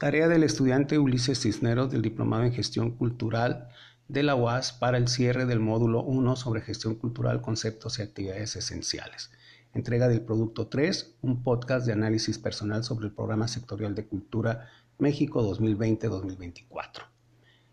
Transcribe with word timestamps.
Tarea 0.00 0.28
del 0.28 0.44
estudiante 0.44 0.98
Ulises 0.98 1.42
Cisneros 1.42 1.90
del 1.90 2.00
Diplomado 2.00 2.44
en 2.44 2.54
Gestión 2.54 2.92
Cultural 2.92 3.68
de 4.08 4.22
la 4.22 4.34
UAS 4.34 4.72
para 4.72 4.96
el 4.96 5.08
cierre 5.08 5.44
del 5.44 5.60
módulo 5.60 6.02
1 6.02 6.36
sobre 6.36 6.62
gestión 6.62 6.94
cultural, 6.94 7.42
conceptos 7.42 7.98
y 7.98 8.02
actividades 8.02 8.56
esenciales. 8.56 9.30
Entrega 9.74 10.08
del 10.08 10.22
producto 10.22 10.68
3, 10.68 11.18
un 11.20 11.42
podcast 11.42 11.84
de 11.84 11.92
análisis 11.92 12.38
personal 12.38 12.82
sobre 12.82 13.08
el 13.08 13.12
programa 13.12 13.46
sectorial 13.46 13.94
de 13.94 14.06
cultura 14.06 14.70
México 14.96 15.42
2020-2024. 15.54 17.02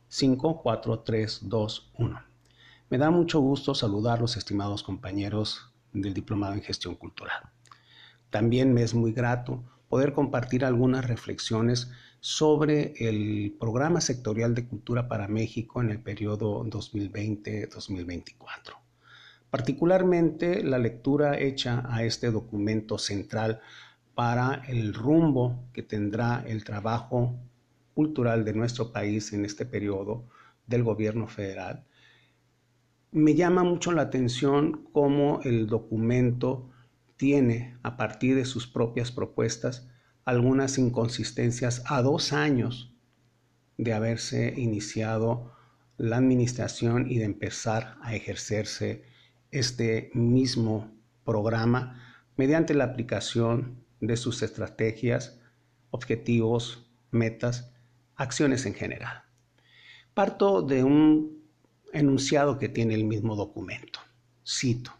5, 0.09 0.61
4, 0.61 0.99
3, 0.99 1.39
2, 1.43 1.91
1. 1.97 2.21
Me 2.89 2.97
da 2.97 3.09
mucho 3.09 3.39
gusto 3.39 3.73
saludar 3.73 4.19
los 4.19 4.35
estimados 4.35 4.83
compañeros 4.83 5.71
del 5.93 6.13
Diplomado 6.13 6.55
en 6.55 6.61
Gestión 6.61 6.95
Cultural. 6.95 7.39
También 8.29 8.73
me 8.73 8.83
es 8.83 8.93
muy 8.93 9.13
grato 9.13 9.63
poder 9.87 10.11
compartir 10.11 10.65
algunas 10.65 11.07
reflexiones 11.07 11.89
sobre 12.19 12.93
el 12.99 13.55
programa 13.59 14.01
sectorial 14.01 14.55
de 14.55 14.67
cultura 14.67 15.07
para 15.07 15.27
México 15.27 15.81
en 15.81 15.91
el 15.91 15.99
periodo 15.99 16.65
2020-2024. 16.65 18.77
Particularmente 19.49 20.63
la 20.63 20.77
lectura 20.77 21.39
hecha 21.39 21.83
a 21.87 22.03
este 22.03 22.31
documento 22.31 22.97
central 22.97 23.61
para 24.13 24.63
el 24.67 24.93
rumbo 24.93 25.63
que 25.73 25.83
tendrá 25.83 26.43
el 26.45 26.63
trabajo 26.63 27.35
cultural 27.93 28.45
de 28.45 28.53
nuestro 28.53 28.91
país 28.91 29.31
en 29.33 29.45
este 29.45 29.65
periodo 29.65 30.25
del 30.65 30.83
gobierno 30.83 31.27
federal. 31.27 31.85
Me 33.11 33.35
llama 33.35 33.63
mucho 33.63 33.91
la 33.91 34.03
atención 34.03 34.87
cómo 34.91 35.39
el 35.43 35.67
documento 35.67 36.69
tiene, 37.15 37.77
a 37.83 37.97
partir 37.97 38.35
de 38.35 38.45
sus 38.45 38.67
propias 38.67 39.11
propuestas, 39.11 39.87
algunas 40.27 40.77
inconsistencias 40.77 41.83
a 41.85 42.01
dos 42.01 42.33
años 42.33 42.93
de 43.77 43.93
haberse 43.93 44.53
iniciado 44.57 45.53
la 45.95 46.17
administración 46.17 47.09
y 47.09 47.19
de 47.19 47.23
empezar 47.23 47.95
a 48.01 48.13
ejercerse 48.13 49.03
este 49.51 50.11
mismo 50.13 50.91
programa 51.23 52.25
mediante 52.35 52.73
la 52.73 52.83
aplicación 52.83 53.85
de 54.01 54.17
sus 54.17 54.43
estrategias, 54.43 55.39
objetivos, 55.91 56.85
metas, 57.09 57.71
acciones 58.17 58.65
en 58.65 58.73
general. 58.73 59.23
Parto 60.13 60.61
de 60.61 60.83
un 60.83 61.41
enunciado 61.93 62.59
que 62.59 62.67
tiene 62.67 62.95
el 62.95 63.05
mismo 63.05 63.37
documento. 63.37 64.01
Cito. 64.45 64.91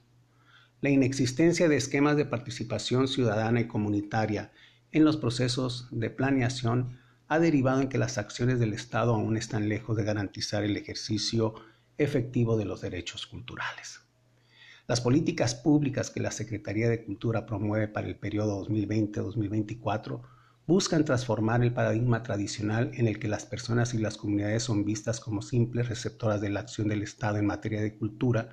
La 0.80 0.90
inexistencia 0.90 1.68
de 1.68 1.76
esquemas 1.76 2.16
de 2.16 2.24
participación 2.24 3.10
ciudadana 3.10 3.60
y 3.60 3.68
comunitaria 3.68 4.54
en 4.92 5.04
los 5.04 5.18
procesos 5.18 5.88
de 5.92 6.10
planeación 6.10 7.00
ha 7.28 7.40
derivado 7.40 7.82
en 7.82 7.90
que 7.90 7.98
las 7.98 8.18
acciones 8.18 8.60
del 8.60 8.74
Estado 8.74 9.14
aún 9.14 9.36
están 9.38 9.68
lejos 9.68 9.98
de 9.98 10.04
garantizar 10.04 10.64
el 10.64 10.78
ejercicio 10.78 11.56
efectivo 11.98 12.58
de 12.58 12.66
los 12.66 12.82
derechos 12.82 13.28
culturales. 13.28 14.02
Las 14.88 15.02
políticas 15.02 15.54
públicas 15.54 16.10
que 16.10 16.22
la 16.22 16.32
Secretaría 16.32 16.88
de 16.88 17.04
Cultura 17.04 17.46
promueve 17.46 17.90
para 17.90 18.08
el 18.08 18.16
periodo 18.16 18.66
2020-2024 18.66 20.22
buscan 20.66 21.04
transformar 21.04 21.62
el 21.64 21.74
paradigma 21.74 22.24
tradicional 22.24 22.92
en 22.94 23.08
el 23.08 23.20
que 23.20 23.28
las 23.28 23.46
personas 23.46 23.94
y 23.94 23.98
las 23.98 24.16
comunidades 24.16 24.64
son 24.64 24.86
vistas 24.86 25.20
como 25.20 25.42
simples 25.42 25.90
receptoras 25.90 26.40
de 26.40 26.50
la 26.50 26.62
acción 26.62 26.88
del 26.88 27.04
Estado 27.04 27.38
en 27.38 27.46
materia 27.46 27.82
de 27.82 27.98
cultura 27.98 28.50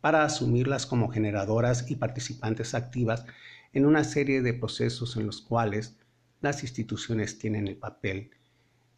para 0.00 0.24
asumirlas 0.24 0.86
como 0.86 1.08
generadoras 1.08 1.90
y 1.90 1.96
participantes 1.96 2.74
activas 2.74 3.24
en 3.72 3.86
una 3.86 4.04
serie 4.04 4.42
de 4.42 4.54
procesos 4.54 5.16
en 5.16 5.26
los 5.26 5.40
cuales 5.40 5.96
las 6.40 6.62
instituciones 6.62 7.38
tienen 7.38 7.68
el 7.68 7.76
papel 7.76 8.30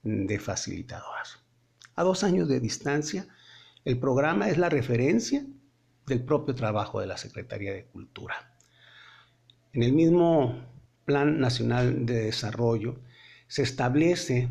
de 0.03 0.39
facilitadoras. 0.39 1.39
A 1.95 2.03
dos 2.03 2.25
años 2.25 2.48
de 2.48 2.61
distancia, 2.61 3.27
el 3.84 3.98
programa 3.98 4.48
es 4.48 4.59
la 4.59 4.69
referencia 4.69 5.45
del 6.06 6.25
propio 6.25 6.55
trabajo 6.55 7.01
de 7.01 7.07
la 7.07 7.17
Secretaría 7.17 7.73
de 7.73 7.85
Cultura. 7.85 8.57
En 9.73 9.83
el 9.83 9.92
mismo 9.92 10.67
Plan 11.05 11.41
Nacional 11.41 12.07
de 12.07 12.25
Desarrollo 12.25 13.01
se 13.48 13.63
establece 13.63 14.48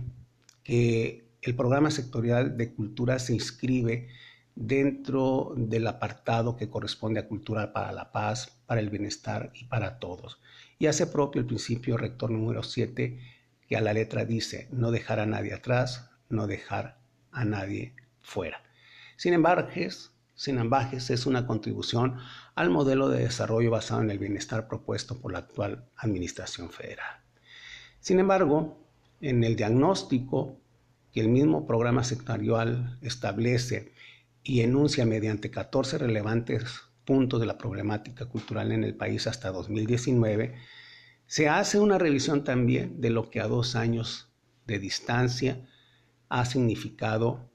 que 0.64 1.26
el 1.42 1.56
programa 1.56 1.92
sectorial 1.92 2.58
de 2.58 2.74
cultura 2.74 3.20
se 3.20 3.34
inscribe 3.34 4.10
dentro 4.56 5.54
del 5.56 5.88
apartado 5.88 6.56
que 6.56 6.70
corresponde 6.70 7.20
a 7.20 7.28
Cultura 7.28 7.74
para 7.74 7.92
la 7.92 8.12
Paz, 8.12 8.61
para 8.72 8.80
el 8.80 8.90
Bienestar 8.90 9.52
y 9.54 9.66
para 9.66 10.00
Todos. 10.00 10.40
Y 10.80 10.88
hace 10.88 11.06
propio 11.06 11.42
el 11.42 11.46
principio 11.46 11.98
rector 11.98 12.32
número 12.32 12.64
7, 12.64 13.20
que 13.68 13.76
a 13.76 13.82
la 13.82 13.92
letra 13.92 14.24
dice, 14.24 14.70
no 14.72 14.92
dejar 14.92 15.20
a 15.20 15.26
nadie 15.26 15.54
atrás, 15.54 16.10
no 16.30 16.48
dejar 16.48 16.98
a 17.34 17.44
nadie 17.44 17.94
fuera. 18.22 18.64
Sin 19.18 19.34
embargo, 19.34 19.68
sin 20.36 20.58
ambajes 20.58 21.10
es 21.10 21.26
una 21.26 21.46
contribución 21.46 22.16
al 22.56 22.70
modelo 22.70 23.10
de 23.10 23.24
desarrollo 23.24 23.72
basado 23.72 24.04
en 24.04 24.10
el 24.10 24.20
bienestar 24.20 24.70
propuesto 24.70 25.20
por 25.20 25.34
la 25.34 25.40
actual 25.40 25.84
Administración 25.98 26.70
Federal. 26.70 27.20
Sin 28.00 28.22
embargo, 28.22 28.78
en 29.20 29.44
el 29.44 29.58
diagnóstico 29.58 30.62
que 31.12 31.20
el 31.20 31.28
mismo 31.28 31.68
programa 31.68 32.06
sectorial 32.06 32.98
establece 33.02 33.92
y 34.46 34.62
enuncia 34.62 35.06
mediante 35.06 35.52
14 35.52 35.98
relevantes 35.98 36.84
de 37.12 37.46
la 37.46 37.58
problemática 37.58 38.26
cultural 38.26 38.72
en 38.72 38.86
el 38.86 38.96
país 38.96 39.28
hasta 39.28 39.52
2019, 39.52 40.56
se 41.28 41.50
hace 41.50 41.78
una 41.78 41.98
revisión 41.98 42.44
también 42.44 43.02
de 43.02 43.10
lo 43.10 43.30
que 43.30 43.42
a 43.42 43.48
dos 43.48 43.76
años 43.76 44.30
de 44.66 44.80
distancia 44.80 45.68
ha 46.30 46.46
significado 46.46 47.50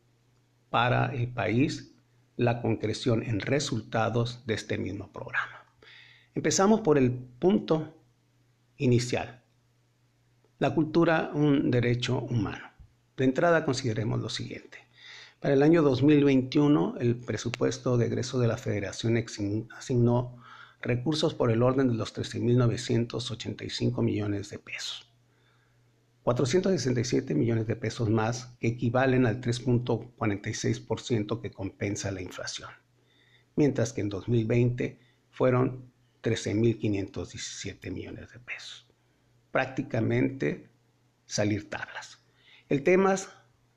para 0.68 1.06
el 1.14 1.28
país 1.28 1.94
la 2.36 2.60
concreción 2.60 3.22
en 3.22 3.40
resultados 3.40 4.44
de 4.46 4.54
este 4.54 4.76
mismo 4.76 5.10
programa. 5.10 5.64
Empezamos 6.34 6.82
por 6.82 6.98
el 6.98 7.12
punto 7.12 7.96
inicial. 8.76 9.42
La 10.58 10.74
cultura, 10.74 11.30
un 11.32 11.70
derecho 11.70 12.20
humano. 12.20 12.68
De 13.16 13.24
entrada 13.24 13.64
consideremos 13.64 14.20
lo 14.20 14.28
siguiente. 14.28 14.85
Para 15.40 15.54
el 15.54 15.62
año 15.62 15.82
2021, 15.82 16.96
el 16.98 17.16
presupuesto 17.16 17.98
de 17.98 18.06
egreso 18.06 18.38
de 18.38 18.48
la 18.48 18.56
Federación 18.56 19.22
asignó 19.76 20.42
recursos 20.80 21.34
por 21.34 21.50
el 21.50 21.62
orden 21.62 21.88
de 21.88 21.94
los 21.94 22.16
13.985 22.16 24.02
millones 24.02 24.48
de 24.48 24.58
pesos. 24.58 25.12
467 26.22 27.34
millones 27.34 27.66
de 27.66 27.76
pesos 27.76 28.08
más 28.08 28.56
que 28.58 28.68
equivalen 28.68 29.26
al 29.26 29.42
3.46% 29.42 31.40
que 31.40 31.52
compensa 31.52 32.10
la 32.10 32.22
inflación, 32.22 32.70
mientras 33.54 33.92
que 33.92 34.00
en 34.00 34.08
2020 34.08 34.98
fueron 35.30 35.92
13.517 36.22 37.92
millones 37.92 38.32
de 38.32 38.38
pesos. 38.40 38.88
Prácticamente 39.52 40.70
salir 41.26 41.68
tablas. 41.68 42.24
El 42.68 42.82
tema 42.82 43.14
es 43.14 43.28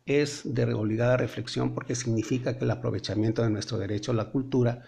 de 0.09 0.73
obligada 0.73 1.17
reflexión 1.17 1.75
porque 1.75 1.93
significa 1.93 2.57
que 2.57 2.65
el 2.65 2.71
aprovechamiento 2.71 3.43
de 3.43 3.51
nuestro 3.51 3.77
derecho 3.77 4.11
a 4.11 4.15
la 4.15 4.31
cultura 4.31 4.83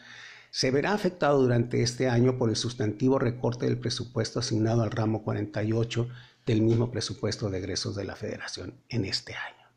se 0.49 0.71
verá 0.71 0.93
afectado 0.93 1.39
durante 1.39 1.83
este 1.83 2.09
año 2.09 2.39
por 2.39 2.49
el 2.49 2.55
sustantivo 2.55 3.19
recorte 3.19 3.67
del 3.67 3.77
presupuesto 3.77 4.39
asignado 4.39 4.81
al 4.81 4.89
ramo 4.89 5.23
48 5.23 6.09
del 6.47 6.63
mismo 6.63 6.89
presupuesto 6.89 7.51
de 7.51 7.59
egresos 7.59 7.95
de 7.95 8.03
la 8.03 8.15
Federación 8.15 8.81
en 8.89 9.05
este 9.05 9.35
año. 9.35 9.67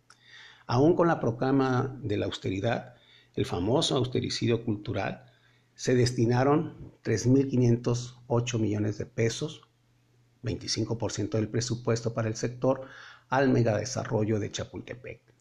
Aún 0.67 0.97
con 0.97 1.09
la 1.09 1.21
proclama 1.21 1.95
de 2.03 2.17
la 2.17 2.25
austeridad, 2.25 2.95
el 3.35 3.45
famoso 3.45 3.99
austericidio 3.99 4.65
cultural, 4.65 5.27
se 5.75 5.95
destinaron 5.95 6.95
3.508 7.05 8.59
millones 8.59 8.97
de 8.97 9.05
pesos, 9.05 9.61
25% 10.43 11.33
del 11.33 11.49
presupuesto 11.49 12.15
para 12.15 12.29
el 12.29 12.37
sector, 12.37 12.87
al 13.29 13.51
megadesarrollo 13.51 14.41
de 14.41 14.51
Chapultepec. 14.51 15.34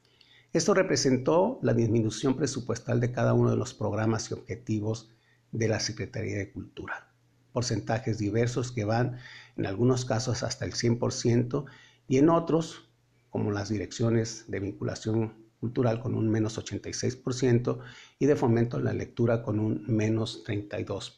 Esto 0.54 0.76
representó 0.76 1.58
la 1.64 1.74
disminución 1.74 2.38
presupuestal 2.38 3.00
de 3.00 3.12
cada 3.12 3.34
uno 3.34 3.50
de 3.50 3.58
los 3.58 3.74
programas 3.74 4.30
y 4.30 4.36
objetivos 4.36 5.10
de 5.52 5.68
la 5.68 5.80
Secretaría 5.80 6.38
de 6.38 6.52
Cultura. 6.52 7.12
Porcentajes 7.54 8.20
diversos 8.20 8.72
que 8.72 8.86
van 8.86 9.18
en 9.58 9.66
algunos 9.66 10.06
casos 10.06 10.44
hasta 10.44 10.66
el 10.66 10.74
100% 10.74 11.66
y 12.08 12.18
en 12.18 12.30
otros, 12.30 12.88
como 13.32 13.52
las 13.52 13.70
direcciones 13.70 14.46
de 14.48 14.60
vinculación 14.60 15.44
cultural 15.60 16.00
con 16.00 16.14
un 16.14 16.30
menos 16.30 16.60
86% 16.60 17.80
y 18.20 18.28
de 18.28 18.36
fomento 18.36 18.78
a 18.78 18.82
la 18.82 18.94
lectura 18.94 19.42
con 19.42 19.60
un 19.60 19.84
menos 19.88 20.44
32%, 20.46 21.16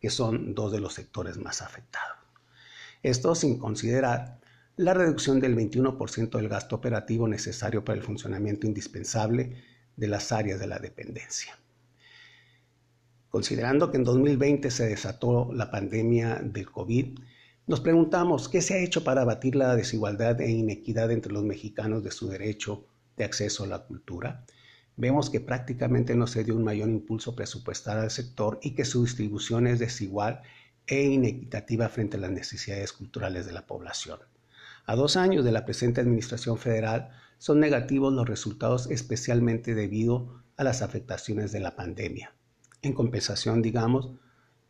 que 0.00 0.10
son 0.10 0.52
dos 0.52 0.72
de 0.72 0.80
los 0.80 0.94
sectores 0.94 1.38
más 1.38 1.62
afectados. 1.62 2.18
Esto 3.04 3.36
sin 3.36 3.56
considerar 3.58 4.40
la 4.78 4.92
reducción 4.92 5.40
del 5.40 5.56
21% 5.56 6.36
del 6.36 6.50
gasto 6.50 6.76
operativo 6.76 7.26
necesario 7.26 7.82
para 7.82 7.96
el 7.96 8.04
funcionamiento 8.04 8.66
indispensable 8.66 9.56
de 9.96 10.06
las 10.06 10.32
áreas 10.32 10.60
de 10.60 10.66
la 10.66 10.78
dependencia. 10.78 11.58
Considerando 13.30 13.90
que 13.90 13.96
en 13.96 14.04
2020 14.04 14.70
se 14.70 14.86
desató 14.86 15.50
la 15.52 15.70
pandemia 15.70 16.36
del 16.42 16.70
COVID, 16.70 17.18
Nos 17.68 17.80
preguntamos, 17.80 18.48
¿qué 18.48 18.62
se 18.62 18.74
ha 18.74 18.78
hecho 18.78 19.02
para 19.02 19.22
abatir 19.22 19.56
la 19.56 19.74
desigualdad 19.74 20.40
e 20.40 20.50
inequidad 20.50 21.10
entre 21.10 21.32
los 21.32 21.42
mexicanos 21.42 22.04
de 22.04 22.12
su 22.12 22.28
derecho 22.28 22.84
de 23.16 23.24
acceso 23.24 23.64
a 23.64 23.66
la 23.66 23.80
cultura? 23.80 24.44
Vemos 24.96 25.30
que 25.30 25.40
prácticamente 25.40 26.14
no 26.14 26.28
se 26.28 26.44
dio 26.44 26.54
un 26.54 26.62
mayor 26.62 26.88
impulso 26.90 27.34
presupuestal 27.34 27.98
al 27.98 28.12
sector 28.12 28.60
y 28.62 28.76
que 28.76 28.84
su 28.84 29.02
distribución 29.02 29.66
es 29.66 29.80
desigual 29.80 30.42
e 30.86 31.02
inequitativa 31.02 31.88
frente 31.88 32.18
a 32.18 32.20
las 32.20 32.30
necesidades 32.30 32.92
culturales 32.92 33.46
de 33.46 33.52
la 33.52 33.66
población. 33.66 34.20
A 34.88 34.94
dos 34.94 35.16
años 35.16 35.44
de 35.44 35.50
la 35.50 35.64
presente 35.64 36.00
Administración 36.00 36.58
Federal 36.58 37.10
son 37.38 37.58
negativos 37.58 38.12
los 38.12 38.28
resultados 38.28 38.88
especialmente 38.88 39.74
debido 39.74 40.44
a 40.56 40.62
las 40.62 40.80
afectaciones 40.80 41.50
de 41.50 41.58
la 41.58 41.74
pandemia. 41.74 42.34
En 42.82 42.92
compensación, 42.92 43.62
digamos, 43.62 44.12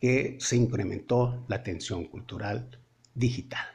que 0.00 0.38
se 0.40 0.56
incrementó 0.56 1.44
la 1.48 1.56
atención 1.56 2.06
cultural 2.06 2.78
digital. 3.14 3.66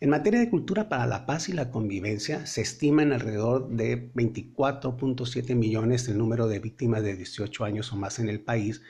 En 0.00 0.10
materia 0.10 0.38
de 0.38 0.50
cultura 0.50 0.90
para 0.90 1.06
la 1.06 1.24
paz 1.24 1.48
y 1.48 1.54
la 1.54 1.70
convivencia, 1.70 2.44
se 2.44 2.60
estima 2.60 3.02
en 3.02 3.14
alrededor 3.14 3.70
de 3.70 4.12
24.7 4.12 5.54
millones 5.54 6.08
el 6.08 6.18
número 6.18 6.46
de 6.46 6.58
víctimas 6.58 7.02
de 7.02 7.16
18 7.16 7.64
años 7.64 7.90
o 7.90 7.96
más 7.96 8.18
en 8.18 8.28
el 8.28 8.40
país 8.40 8.82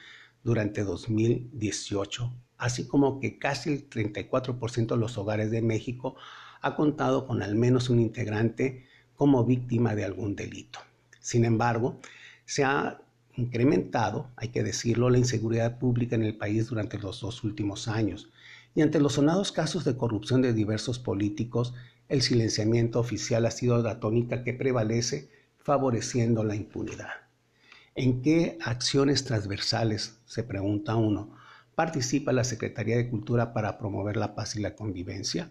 durante 0.43 0.83
2018, 0.83 2.35
así 2.59 2.89
como 2.89 3.21
que 3.21 3.39
casi 3.39 3.71
el 3.71 3.89
34% 3.89 4.89
de 4.89 4.97
los 4.97 5.17
hogares 5.19 5.53
de 5.53 5.63
México 5.63 6.17
ha 6.61 6.77
contado 6.77 7.27
con 7.27 7.43
al 7.43 7.55
menos 7.55 7.91
un 7.91 8.01
integrante 8.01 8.87
como 9.15 9.45
víctima 9.45 9.95
de 9.95 10.05
algún 10.05 10.37
delito. 10.37 10.79
Sin 11.21 11.45
embargo, 11.45 12.01
se 12.45 12.65
ha 12.65 13.01
incrementado, 13.37 14.31
hay 14.37 14.49
que 14.49 14.63
decirlo, 14.63 15.11
la 15.11 15.19
inseguridad 15.19 15.79
pública 15.79 16.17
en 16.17 16.25
el 16.25 16.37
país 16.37 16.69
durante 16.69 16.99
los 16.99 17.21
dos 17.21 17.45
últimos 17.45 17.89
años. 17.89 18.31
Y 18.75 18.83
ante 18.83 19.01
los 19.01 19.15
sonados 19.15 19.53
casos 19.53 19.85
de 19.85 19.97
corrupción 19.97 20.43
de 20.43 20.53
diversos 20.53 20.99
políticos, 20.99 21.75
el 22.09 22.23
silenciamiento 22.23 23.01
oficial 23.01 23.47
ha 23.47 23.51
sido 23.51 23.83
la 23.83 24.01
tónica 24.01 24.43
que 24.43 24.55
prevalece, 24.55 25.31
favoreciendo 25.59 26.45
la 26.45 26.57
impunidad. 26.57 27.11
¿En 27.95 28.23
qué 28.23 28.59
acciones 28.65 29.25
transversales, 29.25 30.19
se 30.25 30.43
pregunta 30.43 30.97
uno, 30.97 31.37
participa 31.75 32.33
la 32.33 32.45
Secretaría 32.45 32.97
de 32.97 33.09
Cultura 33.11 33.53
para 33.53 33.79
promover 33.79 34.17
la 34.17 34.35
paz 34.35 34.57
y 34.57 34.61
la 34.61 34.75
convivencia? 34.75 35.51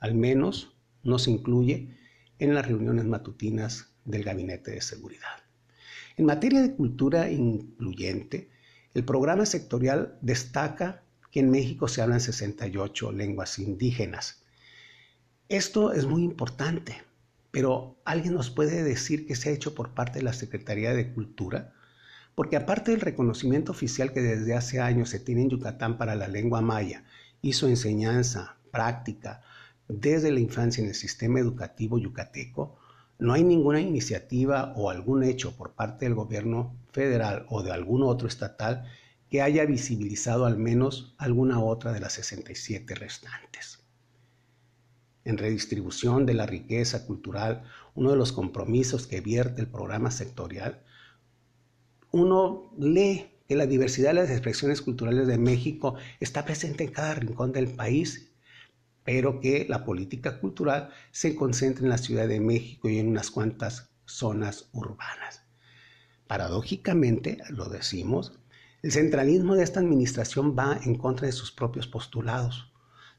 Al 0.00 0.14
menos 0.14 0.76
no 1.02 1.18
se 1.18 1.30
incluye 1.30 1.96
en 2.38 2.54
las 2.54 2.66
reuniones 2.66 3.04
matutinas 3.04 3.90
del 4.04 4.24
Gabinete 4.24 4.70
de 4.72 4.80
Seguridad. 4.80 5.42
En 6.16 6.26
materia 6.26 6.62
de 6.62 6.74
cultura 6.74 7.30
incluyente, 7.30 8.50
el 8.94 9.04
programa 9.04 9.46
sectorial 9.46 10.18
destaca 10.20 11.02
que 11.30 11.40
en 11.40 11.50
México 11.50 11.88
se 11.88 12.02
hablan 12.02 12.20
68 12.20 13.12
lenguas 13.12 13.58
indígenas. 13.58 14.42
Esto 15.48 15.92
es 15.92 16.06
muy 16.06 16.22
importante, 16.22 17.02
pero 17.50 18.00
¿alguien 18.04 18.34
nos 18.34 18.50
puede 18.50 18.82
decir 18.82 19.26
qué 19.26 19.34
se 19.36 19.50
ha 19.50 19.52
hecho 19.52 19.74
por 19.74 19.94
parte 19.94 20.18
de 20.18 20.24
la 20.24 20.32
Secretaría 20.32 20.92
de 20.94 21.12
Cultura? 21.12 21.72
Porque 22.34 22.56
aparte 22.56 22.92
del 22.92 23.00
reconocimiento 23.00 23.72
oficial 23.72 24.12
que 24.12 24.20
desde 24.20 24.54
hace 24.54 24.80
años 24.80 25.10
se 25.10 25.20
tiene 25.20 25.42
en 25.42 25.50
Yucatán 25.50 25.98
para 25.98 26.14
la 26.14 26.28
lengua 26.28 26.60
maya 26.60 27.04
y 27.42 27.52
su 27.54 27.66
enseñanza, 27.66 28.56
práctica, 28.70 29.42
desde 29.88 30.30
la 30.30 30.40
infancia 30.40 30.82
en 30.82 30.88
el 30.88 30.94
sistema 30.94 31.40
educativo 31.40 31.98
yucateco, 31.98 32.78
no 33.18 33.32
hay 33.32 33.42
ninguna 33.42 33.80
iniciativa 33.80 34.72
o 34.76 34.90
algún 34.90 35.24
hecho 35.24 35.56
por 35.56 35.72
parte 35.72 36.04
del 36.04 36.14
gobierno 36.14 36.76
federal 36.92 37.46
o 37.48 37.62
de 37.62 37.72
algún 37.72 38.02
otro 38.02 38.28
estatal 38.28 38.84
que 39.28 39.42
haya 39.42 39.64
visibilizado 39.66 40.46
al 40.46 40.56
menos 40.56 41.14
alguna 41.18 41.60
otra 41.60 41.92
de 41.92 42.00
las 42.00 42.12
67 42.14 42.94
restantes. 42.94 43.80
En 45.24 45.36
redistribución 45.36 46.26
de 46.26 46.34
la 46.34 46.46
riqueza 46.46 47.06
cultural, 47.06 47.64
uno 47.94 48.10
de 48.10 48.16
los 48.16 48.32
compromisos 48.32 49.06
que 49.06 49.20
vierte 49.20 49.60
el 49.60 49.66
programa 49.66 50.10
sectorial, 50.10 50.82
uno 52.10 52.72
lee 52.78 53.26
que 53.48 53.56
la 53.56 53.66
diversidad 53.66 54.10
de 54.10 54.20
las 54.20 54.30
expresiones 54.30 54.80
culturales 54.80 55.26
de 55.26 55.38
México 55.38 55.96
está 56.20 56.44
presente 56.44 56.84
en 56.84 56.92
cada 56.92 57.14
rincón 57.14 57.52
del 57.52 57.68
país 57.68 58.27
pero 59.08 59.40
que 59.40 59.64
la 59.66 59.86
política 59.86 60.38
cultural 60.38 60.90
se 61.12 61.34
concentre 61.34 61.82
en 61.82 61.88
la 61.88 61.96
Ciudad 61.96 62.28
de 62.28 62.40
México 62.40 62.90
y 62.90 62.98
en 62.98 63.08
unas 63.08 63.30
cuantas 63.30 63.88
zonas 64.04 64.68
urbanas. 64.72 65.46
Paradójicamente, 66.26 67.38
lo 67.48 67.70
decimos, 67.70 68.38
el 68.82 68.92
centralismo 68.92 69.54
de 69.54 69.64
esta 69.64 69.80
administración 69.80 70.54
va 70.54 70.78
en 70.84 70.96
contra 70.96 71.24
de 71.24 71.32
sus 71.32 71.50
propios 71.50 71.86
postulados. 71.86 72.70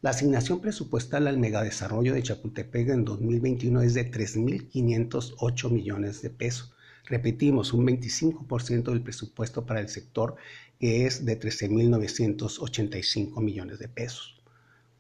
La 0.02 0.12
asignación 0.12 0.62
presupuestal 0.62 1.26
al 1.26 1.40
megadesarrollo 1.40 2.14
de 2.14 2.22
Chapultepec 2.22 2.90
en 2.90 3.04
2021 3.04 3.82
es 3.82 3.96
de 3.96 4.12
3.508 4.12 5.72
millones 5.72 6.22
de 6.22 6.30
pesos. 6.30 6.76
Repetimos, 7.06 7.74
un 7.74 7.88
25% 7.88 8.92
del 8.92 9.02
presupuesto 9.02 9.66
para 9.66 9.80
el 9.80 9.90
sector 9.90 10.36
que 10.80 11.08
es 11.08 11.26
de 11.26 11.40
13.985 11.40 13.42
millones 13.42 13.80
de 13.80 13.88
pesos. 13.88 14.39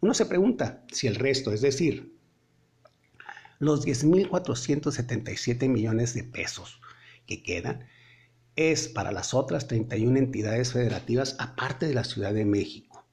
Uno 0.02 0.14
se 0.14 0.26
pregunta 0.26 0.86
si 0.92 1.08
el 1.08 1.16
resto, 1.16 1.52
es 1.52 1.62
decir, 1.62 2.18
los 3.60 3.86
10.477 3.86 5.68
millones 5.68 6.14
de 6.14 6.24
pesos 6.24 6.80
que 7.26 7.44
quedan, 7.44 7.86
es 8.56 8.88
para 8.88 9.12
las 9.12 9.34
otras 9.34 9.68
31 9.68 10.18
entidades 10.18 10.74
federativas 10.74 11.36
aparte 11.40 11.88
de 11.88 11.94
la 11.94 12.04
Ciudad 12.04 12.34
de 12.34 12.46
México. 12.46 13.06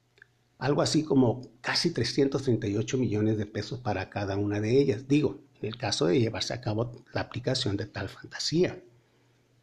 Algo 0.58 0.82
así 0.82 1.04
como 1.04 1.42
casi 1.60 1.92
338 1.92 2.96
millones 2.98 3.36
de 3.36 3.46
pesos 3.46 3.80
para 3.80 4.08
cada 4.08 4.36
una 4.36 4.60
de 4.60 4.80
ellas. 4.80 5.06
Digo, 5.06 5.42
en 5.60 5.66
el 5.66 5.76
caso 5.76 6.06
de 6.06 6.18
llevarse 6.18 6.54
a 6.54 6.60
cabo 6.60 7.04
la 7.12 7.22
aplicación 7.22 7.76
de 7.76 7.86
tal 7.86 8.08
fantasía. 8.08 8.82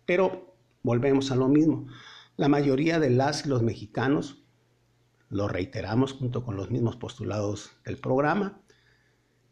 Pero 0.06 0.56
volvemos 0.84 1.32
a 1.32 1.36
lo 1.36 1.48
mismo. 1.48 1.88
La 2.38 2.50
mayoría 2.50 3.00
de 3.00 3.10
las 3.10 3.46
y 3.46 3.50
los 3.50 3.64
mexicanos 3.64 4.43
lo 5.34 5.48
reiteramos 5.48 6.14
junto 6.14 6.46
con 6.46 6.56
los 6.56 6.70
mismos 6.70 6.96
postulados 6.96 7.72
del 7.84 7.98
programa, 7.98 8.62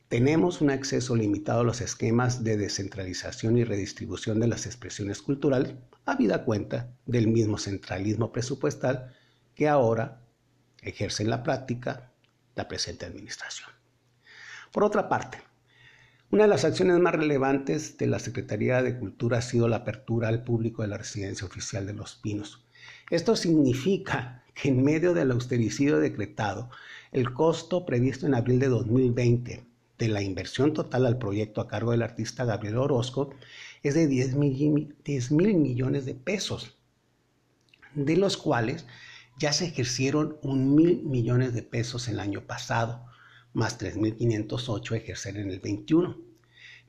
tenemos 0.08 0.62
un 0.62 0.70
acceso 0.70 1.16
limitado 1.16 1.62
a 1.62 1.64
los 1.64 1.82
esquemas 1.82 2.44
de 2.44 2.58
descentralización 2.58 3.58
y 3.58 3.64
redistribución 3.64 4.40
de 4.40 4.48
las 4.48 4.66
expresiones 4.66 5.22
culturales, 5.22 5.74
habida 6.06 6.44
cuenta 6.44 6.94
del 7.06 7.28
mismo 7.28 7.58
centralismo 7.58 8.32
presupuestal 8.32 9.14
que 9.56 9.68
ahora 9.68 10.22
ejerce 10.82 11.24
en 11.24 11.30
la 11.30 11.44
práctica 11.44 12.12
la 12.56 12.68
presente 12.68 13.06
administración. 13.06 13.70
Por 14.72 14.84
otra 14.84 15.10
parte, 15.10 15.40
una 16.30 16.44
de 16.44 16.50
las 16.50 16.64
acciones 16.64 17.00
más 17.00 17.16
relevantes 17.16 17.98
de 17.98 18.08
la 18.08 18.20
Secretaría 18.20 18.82
de 18.84 18.98
Cultura 18.98 19.40
ha 19.40 19.42
sido 19.42 19.68
la 19.68 19.78
apertura 19.78 20.28
al 20.28 20.44
público 20.44 20.82
de 20.82 20.90
la 20.90 20.98
residencia 20.98 21.48
oficial 21.48 21.86
de 21.88 21.94
Los 21.94 22.16
Pinos. 22.16 22.66
Esto 23.10 23.36
significa 23.36 24.41
que 24.54 24.70
en 24.70 24.84
medio 24.84 25.14
del 25.14 25.32
austericidio 25.32 26.00
decretado, 26.00 26.70
el 27.12 27.34
costo 27.34 27.86
previsto 27.86 28.26
en 28.26 28.36
abril 28.36 28.60
de 28.60 28.68
2020 28.68 29.66
de 30.02 30.08
la 30.08 30.22
inversión 30.22 30.74
total 30.74 31.06
al 31.06 31.20
proyecto 31.20 31.62
a 31.62 31.68
cargo 31.68 31.92
del 31.92 32.02
artista 32.02 32.44
Gabriel 32.44 32.78
Orozco 32.78 33.36
es 33.84 33.94
de 33.94 34.08
10 34.08 34.36
mil, 34.36 34.96
millones 35.30 36.06
de 36.06 36.16
pesos, 36.16 36.76
de 37.94 38.18
los 38.18 38.36
cuales 38.36 38.88
ya 39.38 39.54
se 39.54 39.66
ejercieron 39.66 40.38
un 40.42 40.76
mil 40.76 41.04
millones 41.04 41.54
de 41.54 41.62
pesos 41.62 42.08
el 42.08 42.20
año 42.20 42.42
pasado, 42.42 43.06
más 43.54 43.80
3.508 43.80 44.96
ejercer 44.96 45.38
en 45.38 45.52
el 45.52 45.60
21. 45.60 46.18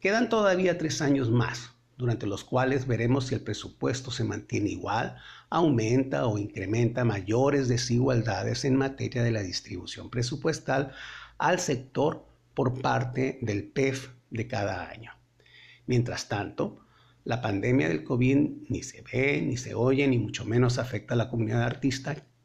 Quedan 0.00 0.28
todavía 0.28 0.78
tres 0.78 1.02
años 1.02 1.30
más, 1.30 1.70
durante 2.02 2.26
los 2.26 2.42
cuales 2.42 2.88
veremos 2.88 3.28
si 3.28 3.36
el 3.36 3.42
presupuesto 3.42 4.10
se 4.10 4.24
mantiene 4.24 4.70
igual, 4.70 5.16
aumenta 5.50 6.26
o 6.26 6.36
incrementa 6.36 7.04
mayores 7.04 7.68
desigualdades 7.68 8.64
en 8.64 8.74
materia 8.74 9.22
de 9.22 9.30
la 9.30 9.42
distribución 9.42 10.10
presupuestal 10.10 10.90
al 11.38 11.60
sector 11.60 12.26
por 12.54 12.82
parte 12.82 13.38
del 13.40 13.62
PEF 13.62 14.08
de 14.30 14.48
cada 14.48 14.90
año. 14.90 15.12
Mientras 15.86 16.28
tanto, 16.28 16.80
la 17.22 17.40
pandemia 17.40 17.88
del 17.88 18.02
COVID 18.02 18.36
ni 18.68 18.82
se 18.82 19.02
ve, 19.02 19.40
ni 19.40 19.56
se 19.56 19.74
oye, 19.74 20.06
ni 20.08 20.18
mucho 20.18 20.44
menos 20.44 20.78
afecta 20.78 21.14
a 21.14 21.16
la 21.16 21.30
comunidad 21.30 21.78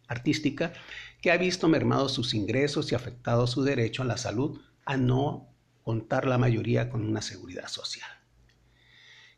artística 0.07 0.73
que 1.19 1.31
ha 1.31 1.37
visto 1.37 1.67
mermados 1.67 2.13
sus 2.13 2.35
ingresos 2.35 2.91
y 2.91 2.95
afectado 2.95 3.47
su 3.47 3.63
derecho 3.63 4.03
a 4.03 4.05
la 4.05 4.17
salud 4.17 4.61
a 4.85 4.97
no 4.97 5.49
contar 5.81 6.27
la 6.27 6.37
mayoría 6.37 6.91
con 6.91 7.03
una 7.03 7.23
seguridad 7.23 7.69
social. 7.69 8.16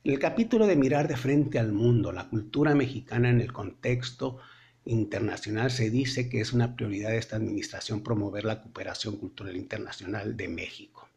En 0.02 0.14
el 0.14 0.20
capítulo 0.20 0.66
de 0.66 0.78
Mirar 0.78 1.10
de 1.10 1.18
frente 1.18 1.60
al 1.60 1.74
mundo, 1.74 2.14
la 2.14 2.30
cultura 2.30 2.74
mexicana 2.74 3.30
en 3.30 3.42
el 3.42 3.52
contexto 3.52 4.38
internacional, 4.86 5.72
se 5.72 5.90
dice 5.90 6.30
que 6.30 6.40
es 6.40 6.54
una 6.54 6.78
prioridad 6.78 7.10
de 7.10 7.18
esta 7.18 7.36
administración 7.36 8.02
promover 8.02 8.46
la 8.46 8.62
cooperación 8.62 9.18
cultural 9.18 9.58
internacional 9.58 10.38
de 10.38 10.48
México. 10.48 11.10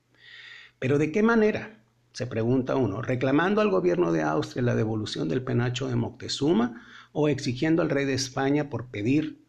Pero 0.80 0.98
¿de 0.98 1.12
qué 1.12 1.22
manera? 1.22 1.78
Se 2.12 2.26
pregunta 2.26 2.74
uno, 2.74 3.02
reclamando 3.02 3.60
al 3.60 3.70
gobierno 3.70 4.10
de 4.10 4.22
Austria 4.22 4.64
la 4.64 4.74
devolución 4.74 5.28
del 5.28 5.44
penacho 5.44 5.86
de 5.86 5.94
Moctezuma 5.94 6.84
o 7.12 7.28
exigiendo 7.28 7.82
al 7.82 7.90
rey 7.90 8.04
de 8.04 8.14
España 8.14 8.68
por 8.68 8.86
pedir 8.86 9.44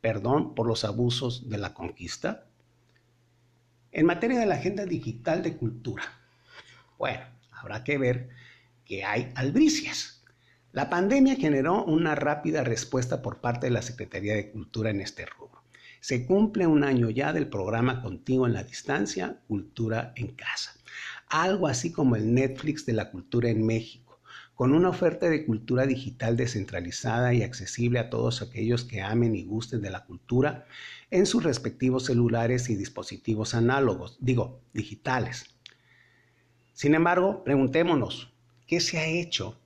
perdón 0.00 0.54
por 0.54 0.68
los 0.68 0.84
abusos 0.84 1.50
de 1.50 1.58
la 1.58 1.74
conquista. 1.74 2.46
En 3.90 4.06
materia 4.06 4.38
de 4.38 4.46
la 4.46 4.54
agenda 4.54 4.86
digital 4.86 5.42
de 5.42 5.56
cultura, 5.56 6.04
bueno, 6.98 7.24
habrá 7.50 7.82
que 7.82 7.98
ver 7.98 8.35
que 8.86 9.04
hay 9.04 9.32
albricias. 9.34 10.24
La 10.72 10.88
pandemia 10.88 11.36
generó 11.36 11.84
una 11.84 12.14
rápida 12.14 12.64
respuesta 12.64 13.20
por 13.20 13.40
parte 13.40 13.66
de 13.66 13.72
la 13.72 13.82
Secretaría 13.82 14.34
de 14.34 14.50
Cultura 14.50 14.90
en 14.90 15.00
este 15.00 15.26
rubro. 15.26 15.62
Se 16.00 16.24
cumple 16.24 16.66
un 16.66 16.84
año 16.84 17.10
ya 17.10 17.32
del 17.32 17.48
programa 17.48 18.02
Contigo 18.02 18.46
en 18.46 18.52
la 18.52 18.62
Distancia, 18.62 19.40
Cultura 19.48 20.12
en 20.16 20.28
Casa. 20.28 20.72
Algo 21.28 21.66
así 21.66 21.92
como 21.92 22.14
el 22.14 22.32
Netflix 22.32 22.86
de 22.86 22.92
la 22.92 23.10
cultura 23.10 23.48
en 23.48 23.66
México, 23.66 24.20
con 24.54 24.72
una 24.72 24.88
oferta 24.88 25.28
de 25.28 25.44
cultura 25.44 25.86
digital 25.86 26.36
descentralizada 26.36 27.34
y 27.34 27.42
accesible 27.42 27.98
a 27.98 28.08
todos 28.08 28.40
aquellos 28.40 28.84
que 28.84 29.02
amen 29.02 29.34
y 29.34 29.44
gusten 29.44 29.82
de 29.82 29.90
la 29.90 30.04
cultura 30.04 30.66
en 31.10 31.26
sus 31.26 31.42
respectivos 31.42 32.04
celulares 32.04 32.70
y 32.70 32.76
dispositivos 32.76 33.54
análogos, 33.54 34.16
digo, 34.20 34.60
digitales. 34.72 35.56
Sin 36.72 36.94
embargo, 36.94 37.42
preguntémonos, 37.42 38.35
¿qué 38.66 38.80
se 38.80 38.98
ha 38.98 39.06
hecho 39.06 39.58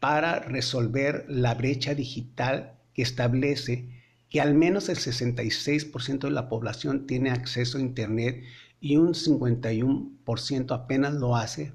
para 0.00 0.40
resolver 0.40 1.24
la 1.28 1.54
brecha 1.54 1.94
digital 1.94 2.78
que 2.94 3.02
establece 3.02 3.88
que 4.28 4.40
al 4.40 4.54
menos 4.54 4.88
el 4.88 4.96
66% 4.96 6.20
de 6.20 6.30
la 6.30 6.48
población 6.48 7.06
tiene 7.06 7.30
acceso 7.30 7.78
a 7.78 7.80
Internet 7.80 8.42
y 8.80 8.96
un 8.96 9.14
51% 9.14 10.74
apenas 10.74 11.14
lo 11.14 11.36
hace 11.36 11.72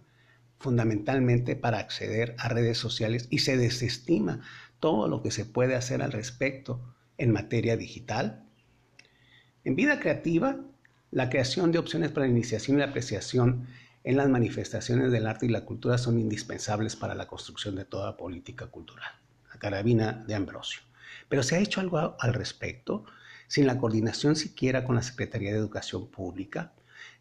fundamentalmente 0.59 1.55
para 1.55 1.79
acceder 1.79 2.35
a 2.37 2.49
redes 2.49 2.77
sociales 2.77 3.27
y 3.29 3.39
se 3.39 3.57
desestima 3.57 4.41
todo 4.79 5.07
lo 5.07 5.21
que 5.21 5.31
se 5.31 5.45
puede 5.45 5.75
hacer 5.75 6.01
al 6.01 6.11
respecto 6.11 6.81
en 7.17 7.31
materia 7.31 7.77
digital? 7.77 8.43
En 9.63 9.75
vida 9.75 9.99
creativa, 9.99 10.59
la 11.11 11.29
creación 11.29 11.71
de 11.71 11.79
opciones 11.79 12.11
para 12.11 12.25
la 12.25 12.31
iniciación 12.31 12.77
y 12.77 12.79
la 12.79 12.87
apreciación 12.87 13.67
en 14.03 14.17
las 14.17 14.29
manifestaciones 14.29 15.11
del 15.11 15.27
arte 15.27 15.45
y 15.45 15.49
la 15.49 15.65
cultura 15.65 15.97
son 15.97 16.19
indispensables 16.19 16.95
para 16.95 17.15
la 17.15 17.27
construcción 17.27 17.75
de 17.75 17.85
toda 17.85 18.17
política 18.17 18.67
cultural. 18.67 19.11
La 19.53 19.59
carabina 19.59 20.23
de 20.27 20.33
Ambrosio. 20.33 20.81
Pero 21.29 21.43
se 21.43 21.55
ha 21.55 21.59
hecho 21.59 21.81
algo 21.81 22.15
al 22.19 22.33
respecto, 22.33 23.05
sin 23.47 23.67
la 23.67 23.77
coordinación 23.77 24.35
siquiera 24.35 24.85
con 24.85 24.95
la 24.95 25.03
Secretaría 25.03 25.51
de 25.51 25.59
Educación 25.59 26.07
Pública. 26.07 26.73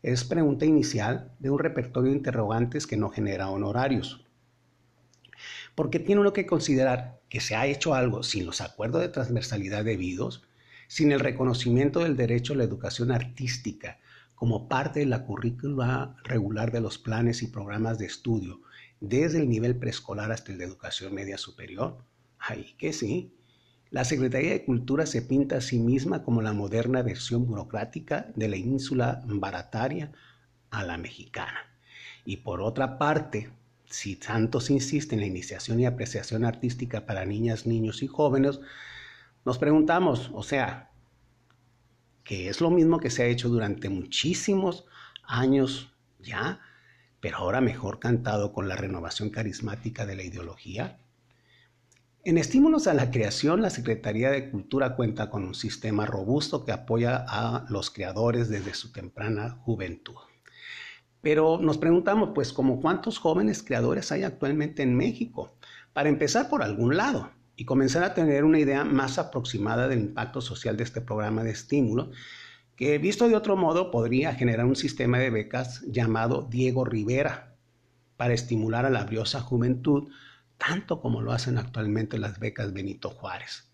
Es 0.02 0.24
pregunta 0.24 0.64
inicial 0.64 1.32
de 1.38 1.50
un 1.50 1.58
repertorio 1.58 2.10
de 2.10 2.16
interrogantes 2.16 2.86
que 2.86 2.96
no 2.96 3.10
genera 3.10 3.50
honorarios. 3.50 4.24
Porque 5.74 5.98
tiene 5.98 6.20
uno 6.20 6.32
que 6.32 6.46
considerar 6.46 7.20
que 7.28 7.40
se 7.40 7.56
ha 7.56 7.66
hecho 7.66 7.94
algo 7.94 8.22
sin 8.22 8.46
los 8.46 8.60
acuerdos 8.60 9.02
de 9.02 9.08
transversalidad 9.08 9.84
debidos, 9.84 10.44
sin 10.88 11.12
el 11.12 11.20
reconocimiento 11.20 12.00
del 12.00 12.16
derecho 12.16 12.54
a 12.54 12.56
la 12.56 12.64
educación 12.64 13.12
artística 13.12 13.98
como 14.40 14.68
parte 14.68 15.00
de 15.00 15.06
la 15.06 15.26
currícula 15.26 16.16
regular 16.24 16.72
de 16.72 16.80
los 16.80 16.96
planes 16.96 17.42
y 17.42 17.48
programas 17.48 17.98
de 17.98 18.06
estudio, 18.06 18.62
desde 18.98 19.38
el 19.38 19.50
nivel 19.50 19.76
preescolar 19.76 20.32
hasta 20.32 20.50
el 20.50 20.56
de 20.56 20.64
educación 20.64 21.14
media 21.14 21.36
superior? 21.36 21.98
Ay, 22.38 22.74
que 22.78 22.94
sí. 22.94 23.34
La 23.90 24.06
Secretaría 24.06 24.52
de 24.52 24.64
Cultura 24.64 25.04
se 25.04 25.20
pinta 25.20 25.58
a 25.58 25.60
sí 25.60 25.78
misma 25.78 26.22
como 26.22 26.40
la 26.40 26.54
moderna 26.54 27.02
versión 27.02 27.46
burocrática 27.46 28.32
de 28.34 28.48
la 28.48 28.56
ínsula 28.56 29.22
barataria 29.26 30.10
a 30.70 30.84
la 30.84 30.96
mexicana. 30.96 31.76
Y 32.24 32.38
por 32.38 32.62
otra 32.62 32.96
parte, 32.96 33.50
si 33.90 34.16
tanto 34.16 34.62
se 34.62 34.72
insiste 34.72 35.16
en 35.16 35.20
la 35.20 35.26
iniciación 35.26 35.80
y 35.80 35.84
apreciación 35.84 36.46
artística 36.46 37.04
para 37.04 37.26
niñas, 37.26 37.66
niños 37.66 38.02
y 38.02 38.06
jóvenes, 38.06 38.58
nos 39.44 39.58
preguntamos, 39.58 40.30
o 40.32 40.42
sea, 40.42 40.89
que 42.24 42.48
es 42.48 42.60
lo 42.60 42.70
mismo 42.70 43.00
que 43.00 43.10
se 43.10 43.22
ha 43.22 43.26
hecho 43.26 43.48
durante 43.48 43.88
muchísimos 43.88 44.84
años 45.24 45.92
ya, 46.18 46.60
pero 47.20 47.38
ahora 47.38 47.60
mejor 47.60 47.98
cantado 47.98 48.52
con 48.52 48.68
la 48.68 48.76
renovación 48.76 49.30
carismática 49.30 50.06
de 50.06 50.16
la 50.16 50.22
ideología. 50.22 50.98
En 52.22 52.36
estímulos 52.36 52.86
a 52.86 52.94
la 52.94 53.10
creación, 53.10 53.62
la 53.62 53.70
Secretaría 53.70 54.30
de 54.30 54.50
Cultura 54.50 54.94
cuenta 54.94 55.30
con 55.30 55.44
un 55.44 55.54
sistema 55.54 56.04
robusto 56.04 56.64
que 56.64 56.72
apoya 56.72 57.24
a 57.26 57.64
los 57.70 57.90
creadores 57.90 58.48
desde 58.50 58.74
su 58.74 58.92
temprana 58.92 59.58
juventud. 59.62 60.16
Pero 61.22 61.58
nos 61.58 61.78
preguntamos, 61.78 62.30
pues, 62.34 62.52
¿cómo 62.52 62.80
cuántos 62.80 63.18
jóvenes 63.18 63.62
creadores 63.62 64.12
hay 64.12 64.22
actualmente 64.22 64.82
en 64.82 64.96
México? 64.96 65.54
Para 65.92 66.08
empezar 66.08 66.48
por 66.48 66.62
algún 66.62 66.96
lado 66.96 67.30
y 67.56 67.64
comenzar 67.64 68.04
a 68.04 68.14
tener 68.14 68.44
una 68.44 68.58
idea 68.58 68.84
más 68.84 69.18
aproximada 69.18 69.88
del 69.88 70.00
impacto 70.00 70.40
social 70.40 70.76
de 70.76 70.84
este 70.84 71.00
programa 71.00 71.44
de 71.44 71.50
estímulo, 71.50 72.10
que 72.76 72.96
visto 72.98 73.28
de 73.28 73.36
otro 73.36 73.56
modo 73.56 73.90
podría 73.90 74.34
generar 74.34 74.64
un 74.64 74.76
sistema 74.76 75.18
de 75.18 75.30
becas 75.30 75.82
llamado 75.82 76.48
Diego 76.50 76.84
Rivera 76.84 77.54
para 78.16 78.32
estimular 78.34 78.86
a 78.86 78.90
la 78.90 79.04
briosa 79.04 79.40
juventud, 79.40 80.08
tanto 80.56 81.00
como 81.00 81.20
lo 81.20 81.32
hacen 81.32 81.58
actualmente 81.58 82.18
las 82.18 82.38
becas 82.38 82.72
Benito 82.72 83.10
Juárez. 83.10 83.70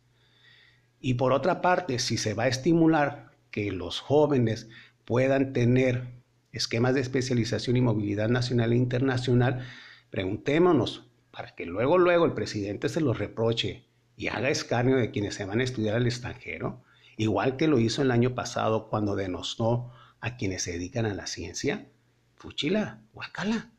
Y 1.00 1.14
por 1.14 1.32
otra 1.32 1.60
parte, 1.60 1.98
si 1.98 2.16
se 2.16 2.34
va 2.34 2.44
a 2.44 2.48
estimular 2.48 3.30
que 3.50 3.70
los 3.70 4.00
jóvenes 4.00 4.68
puedan 5.04 5.52
tener 5.52 6.16
esquemas 6.52 6.94
de 6.94 7.00
especialización 7.00 7.76
y 7.76 7.80
movilidad 7.80 8.28
nacional 8.28 8.72
e 8.72 8.76
internacional, 8.76 9.64
preguntémonos, 10.10 11.05
para 11.36 11.54
que 11.54 11.66
luego, 11.66 11.98
luego 11.98 12.24
el 12.24 12.32
presidente 12.32 12.88
se 12.88 13.02
los 13.02 13.18
reproche 13.18 13.84
y 14.16 14.28
haga 14.28 14.48
escarnio 14.48 14.96
de 14.96 15.10
quienes 15.10 15.34
se 15.34 15.44
van 15.44 15.60
a 15.60 15.64
estudiar 15.64 15.94
al 15.94 16.06
extranjero, 16.06 16.82
igual 17.18 17.58
que 17.58 17.68
lo 17.68 17.78
hizo 17.78 18.00
el 18.00 18.10
año 18.10 18.34
pasado 18.34 18.88
cuando 18.88 19.16
denostó 19.16 19.92
a 20.20 20.38
quienes 20.38 20.62
se 20.62 20.72
dedican 20.72 21.04
a 21.04 21.12
la 21.12 21.26
ciencia. 21.26 21.88
Fuchila, 22.36 23.02
guacala. 23.12 23.70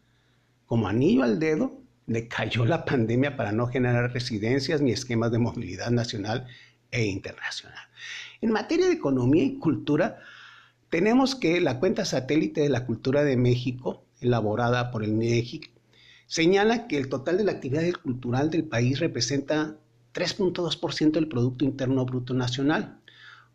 Como 0.68 0.88
anillo 0.88 1.24
al 1.24 1.40
dedo, 1.40 1.82
le 2.06 2.28
cayó 2.28 2.64
la 2.64 2.86
pandemia 2.86 3.36
para 3.36 3.52
no 3.52 3.66
generar 3.66 4.14
residencias 4.14 4.80
ni 4.82 4.92
esquemas 4.92 5.32
de 5.32 5.40
movilidad 5.40 5.90
nacional 5.90 6.46
e 6.92 7.06
internacional. 7.06 7.88
En 8.40 8.52
materia 8.52 8.86
de 8.86 8.94
economía 8.94 9.44
y 9.44 9.58
cultura, 9.58 10.20
tenemos 10.92 11.34
que 11.34 11.60
la 11.60 11.80
cuenta 11.80 12.06
satélite 12.06 12.62
de 12.62 12.70
la 12.70 12.86
cultura 12.86 13.24
de 13.24 13.36
México, 13.36 14.06
elaborada 14.22 14.92
por 14.92 15.04
el 15.04 15.14
MEGIC, 15.14 15.72
señala 16.28 16.88
que 16.88 16.98
el 16.98 17.10
total 17.10 17.38
de 17.38 17.44
la 17.46 17.54
actividad 17.54 17.90
cultural 18.04 18.50
del 18.50 18.66
país 18.66 19.00
representa 19.00 19.78
3.2% 20.14 21.12
del 21.12 21.28
Producto 21.28 21.66
Interno 21.66 22.06
Bruto 22.06 22.34
Nacional, 22.34 23.00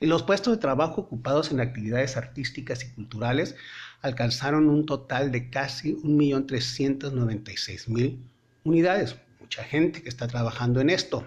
Y 0.00 0.06
los 0.06 0.24
puestos 0.24 0.54
de 0.54 0.60
trabajo 0.60 1.02
ocupados 1.02 1.52
en 1.52 1.60
actividades 1.60 2.16
artísticas 2.16 2.82
y 2.84 2.90
culturales 2.90 3.54
alcanzaron 4.00 4.68
un 4.68 4.84
total 4.84 5.30
de 5.30 5.48
casi 5.48 5.94
1.396.000 5.96 8.18
unidades. 8.64 9.14
Mucha 9.40 9.62
gente 9.62 10.02
que 10.02 10.08
está 10.08 10.26
trabajando 10.26 10.80
en 10.80 10.90
esto. 10.90 11.24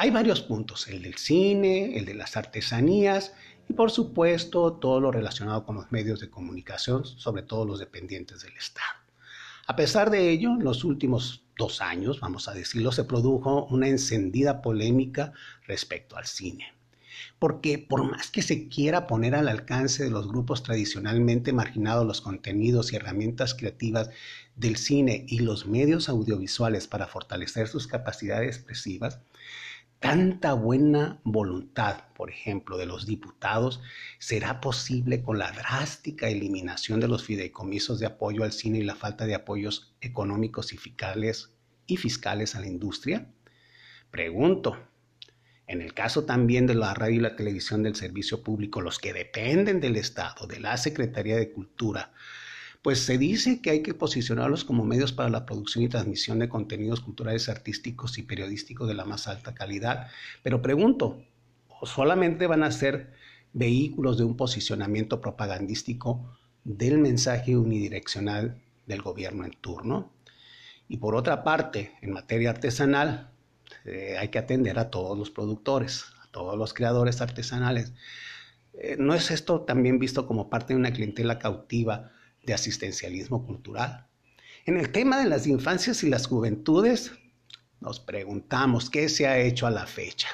Hay 0.00 0.10
varios 0.10 0.42
puntos, 0.42 0.86
el 0.86 1.02
del 1.02 1.16
cine, 1.16 1.98
el 1.98 2.04
de 2.04 2.14
las 2.14 2.36
artesanías 2.36 3.32
y 3.68 3.72
por 3.72 3.90
supuesto 3.90 4.74
todo 4.74 5.00
lo 5.00 5.10
relacionado 5.10 5.66
con 5.66 5.74
los 5.74 5.90
medios 5.90 6.20
de 6.20 6.30
comunicación, 6.30 7.04
sobre 7.04 7.42
todo 7.42 7.64
los 7.64 7.80
dependientes 7.80 8.42
del 8.42 8.56
Estado. 8.56 8.86
A 9.66 9.74
pesar 9.74 10.10
de 10.10 10.30
ello, 10.30 10.50
en 10.50 10.62
los 10.62 10.84
últimos 10.84 11.42
dos 11.58 11.80
años, 11.80 12.20
vamos 12.20 12.46
a 12.46 12.54
decirlo, 12.54 12.92
se 12.92 13.02
produjo 13.02 13.64
una 13.70 13.88
encendida 13.88 14.62
polémica 14.62 15.32
respecto 15.66 16.16
al 16.16 16.26
cine. 16.26 16.72
Porque 17.40 17.78
por 17.78 18.08
más 18.08 18.30
que 18.30 18.42
se 18.42 18.68
quiera 18.68 19.08
poner 19.08 19.34
al 19.34 19.48
alcance 19.48 20.04
de 20.04 20.10
los 20.10 20.28
grupos 20.28 20.62
tradicionalmente 20.62 21.52
marginados 21.52 22.06
los 22.06 22.20
contenidos 22.20 22.92
y 22.92 22.96
herramientas 22.96 23.52
creativas 23.52 24.10
del 24.54 24.76
cine 24.76 25.24
y 25.26 25.40
los 25.40 25.66
medios 25.66 26.08
audiovisuales 26.08 26.86
para 26.86 27.08
fortalecer 27.08 27.66
sus 27.66 27.88
capacidades 27.88 28.58
expresivas, 28.58 29.18
tanta 30.00 30.52
buena 30.52 31.20
voluntad, 31.24 32.04
por 32.14 32.30
ejemplo, 32.30 32.76
de 32.78 32.86
los 32.86 33.06
diputados, 33.06 33.80
será 34.18 34.60
posible 34.60 35.22
con 35.22 35.38
la 35.38 35.50
drástica 35.52 36.28
eliminación 36.28 37.00
de 37.00 37.08
los 37.08 37.24
fideicomisos 37.24 37.98
de 37.98 38.06
apoyo 38.06 38.44
al 38.44 38.52
cine 38.52 38.78
y 38.78 38.84
la 38.84 38.94
falta 38.94 39.26
de 39.26 39.34
apoyos 39.34 39.96
económicos 40.00 40.72
y 40.72 40.76
fiscales, 40.76 41.50
y 41.86 41.96
fiscales 41.96 42.54
a 42.54 42.60
la 42.60 42.68
industria? 42.68 43.30
Pregunto, 44.10 44.78
en 45.66 45.82
el 45.82 45.92
caso 45.94 46.24
también 46.24 46.66
de 46.66 46.74
la 46.74 46.94
radio 46.94 47.16
y 47.16 47.20
la 47.20 47.36
televisión 47.36 47.82
del 47.82 47.94
servicio 47.94 48.42
público, 48.42 48.80
los 48.80 48.98
que 48.98 49.12
dependen 49.12 49.80
del 49.80 49.96
Estado, 49.96 50.46
de 50.46 50.60
la 50.60 50.76
Secretaría 50.76 51.36
de 51.36 51.52
Cultura, 51.52 52.12
pues 52.82 53.00
se 53.00 53.18
dice 53.18 53.60
que 53.60 53.70
hay 53.70 53.82
que 53.82 53.94
posicionarlos 53.94 54.64
como 54.64 54.84
medios 54.84 55.12
para 55.12 55.28
la 55.30 55.44
producción 55.44 55.84
y 55.84 55.88
transmisión 55.88 56.38
de 56.38 56.48
contenidos 56.48 57.00
culturales, 57.00 57.48
artísticos 57.48 58.18
y 58.18 58.22
periodísticos 58.22 58.86
de 58.86 58.94
la 58.94 59.04
más 59.04 59.26
alta 59.26 59.54
calidad. 59.54 60.08
Pero 60.42 60.62
pregunto, 60.62 61.22
¿o 61.68 61.86
solamente 61.86 62.46
van 62.46 62.62
a 62.62 62.70
ser 62.70 63.12
vehículos 63.52 64.18
de 64.18 64.24
un 64.24 64.36
posicionamiento 64.36 65.20
propagandístico 65.20 66.36
del 66.64 66.98
mensaje 66.98 67.56
unidireccional 67.56 68.62
del 68.86 69.02
gobierno 69.02 69.44
en 69.44 69.52
turno? 69.52 70.12
Y 70.88 70.98
por 70.98 71.16
otra 71.16 71.42
parte, 71.42 71.92
en 72.00 72.12
materia 72.12 72.50
artesanal, 72.50 73.30
eh, 73.84 74.16
hay 74.18 74.28
que 74.28 74.38
atender 74.38 74.78
a 74.78 74.90
todos 74.90 75.18
los 75.18 75.30
productores, 75.30 76.06
a 76.22 76.30
todos 76.30 76.56
los 76.56 76.72
creadores 76.74 77.20
artesanales. 77.20 77.92
Eh, 78.74 78.96
¿No 78.98 79.14
es 79.14 79.32
esto 79.32 79.62
también 79.62 79.98
visto 79.98 80.26
como 80.26 80.48
parte 80.48 80.72
de 80.72 80.78
una 80.78 80.92
clientela 80.92 81.38
cautiva 81.38 82.12
de 82.48 82.54
asistencialismo 82.54 83.46
cultural? 83.46 84.08
En 84.64 84.78
el 84.78 84.90
tema 84.90 85.18
de 85.18 85.28
las 85.28 85.46
infancias 85.46 86.02
y 86.02 86.08
las 86.08 86.26
juventudes, 86.26 87.12
nos 87.80 88.00
preguntamos 88.00 88.90
qué 88.90 89.08
se 89.08 89.26
ha 89.26 89.38
hecho 89.38 89.66
a 89.66 89.70
la 89.70 89.86
fecha. 89.86 90.28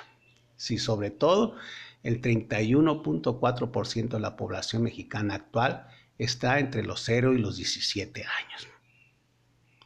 Si 0.57 0.79
sobre 0.79 1.11
todo 1.11 1.57
el 2.05 2.23
31.4% 2.23 4.09
de 4.09 4.21
la 4.21 4.37
población 4.37 4.85
mexicana 4.85 5.35
actual 5.35 5.89
está 6.17 6.61
entre 6.61 6.85
los 6.85 7.01
0 7.03 7.35
y 7.35 7.39
los 7.39 7.57
17 7.57 8.23
años. 8.23 8.69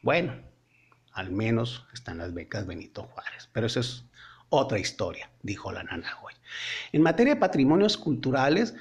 Bueno, 0.02 0.34
al 1.12 1.32
menos 1.32 1.86
están 1.94 2.18
las 2.18 2.34
becas 2.34 2.66
Benito 2.66 3.04
Juárez, 3.04 3.48
pero 3.52 3.66
eso 3.66 3.80
es 3.80 4.04
otra 4.50 4.78
historia, 4.78 5.30
dijo 5.42 5.72
la 5.72 5.82
nana 5.82 6.18
hoy. 6.22 6.34
En 6.92 7.02
materia 7.02 7.34
de 7.34 7.40
patrimonios 7.40 7.96
culturales, 7.96 8.74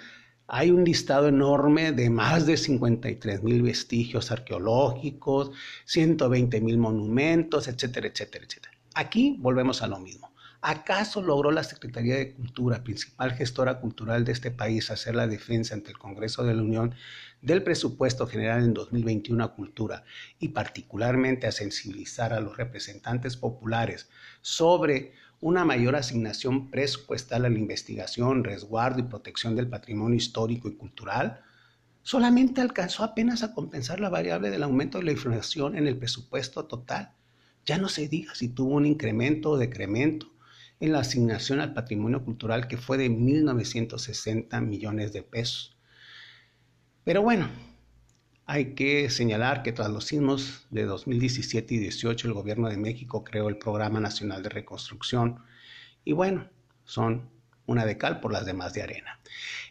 hay 0.48 0.72
un 0.72 0.86
listado 0.86 1.28
enorme 1.28 1.92
de 1.92 2.10
más 2.10 2.46
de 2.46 2.56
53 2.56 3.44
mil 3.44 3.62
vestigios 3.62 4.32
arqueológicos, 4.32 5.52
120 5.86 6.62
mil 6.62 6.78
monumentos, 6.78 7.68
etcétera, 7.68 8.08
etcétera, 8.08 8.46
etcétera. 8.46 8.78
Aquí 8.96 9.36
volvemos 9.40 9.82
a 9.82 9.88
lo 9.88 10.00
mismo. 10.00 10.34
¿Acaso 10.62 11.22
logró 11.22 11.52
la 11.52 11.64
Secretaría 11.64 12.16
de 12.16 12.34
Cultura, 12.34 12.84
principal 12.84 13.34
gestora 13.34 13.80
cultural 13.80 14.26
de 14.26 14.32
este 14.32 14.50
país, 14.50 14.90
hacer 14.90 15.16
la 15.16 15.28
defensa 15.28 15.76
ante 15.76 15.92
el 15.92 16.00
Congreso 16.00 16.44
de 16.44 16.56
la 16.56 16.64
Unión 16.64 16.96
del 17.42 17.62
presupuesto 17.62 18.26
general 18.26 18.64
en 18.64 18.74
2021 18.74 19.44
a 19.44 19.54
cultura 19.54 20.04
y 20.40 20.50
particularmente 20.50 21.46
a 21.46 21.52
sensibilizar 21.52 22.34
a 22.34 22.40
los 22.40 22.58
representantes 22.58 23.38
populares 23.38 24.10
sobre 24.42 25.14
una 25.40 25.66
mayor 25.66 25.96
asignación 25.96 26.70
presupuestal 26.72 27.46
a 27.46 27.50
la 27.50 27.58
investigación, 27.58 28.44
resguardo 28.44 29.00
y 29.00 29.04
protección 29.04 29.56
del 29.56 29.70
patrimonio 29.70 30.18
histórico 30.18 30.68
y 30.68 30.76
cultural? 30.76 31.42
Solamente 32.02 32.62
alcanzó 32.62 33.04
apenas 33.04 33.44
a 33.44 33.54
compensar 33.54 34.00
la 34.00 34.10
variable 34.10 34.50
del 34.50 34.64
aumento 34.64 34.98
de 34.98 35.04
la 35.04 35.12
inflación 35.12 35.78
en 35.78 35.88
el 35.88 35.98
presupuesto 35.98 36.66
total. 36.66 37.12
Ya 37.66 37.78
no 37.78 37.90
se 37.90 38.08
diga 38.08 38.34
si 38.34 38.50
tuvo 38.50 38.76
un 38.76 38.86
incremento 38.86 39.52
o 39.52 39.58
decremento 39.58 40.32
en 40.80 40.94
la 40.94 41.00
asignación 41.00 41.60
al 41.60 41.74
patrimonio 41.74 42.24
cultural 42.24 42.68
que 42.68 42.78
fue 42.78 42.98
de 42.98 43.10
1.960 43.10 44.62
millones 44.62 45.12
de 45.12 45.24
pesos. 45.24 45.78
Pero 47.04 47.22
bueno, 47.22 47.48
hay 48.48 48.74
que 48.76 49.10
señalar 49.10 49.62
que 49.62 49.74
tras 49.74 49.90
los 49.90 50.06
sismos 50.06 50.66
de 50.70 50.86
2017 50.86 51.76
y 51.76 51.78
18 51.80 52.30
el 52.30 52.34
gobierno 52.34 52.70
de 52.70 52.78
México 52.78 53.26
creó 53.26 53.50
el 53.50 53.58
Programa 53.58 54.00
Nacional 54.00 54.42
de 54.42 54.48
Reconstrucción 54.48 55.44
y 56.06 56.14
bueno, 56.14 56.50
son 56.86 57.30
una 57.66 57.86
de 57.86 57.98
cal 57.98 58.22
por 58.22 58.32
las 58.32 58.46
demás 58.46 58.74
de 58.74 58.84
arena. 58.84 59.20